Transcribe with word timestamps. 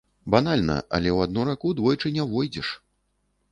Банальна, 0.35 0.77
але 0.97 1.09
ў 1.11 1.29
адну 1.29 1.45
раку 1.51 1.75
двойчы 1.81 2.13
не 2.19 2.27
ўвойдзеш. 2.27 2.75